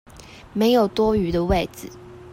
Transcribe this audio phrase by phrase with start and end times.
[0.55, 1.87] 沒有多餘的位子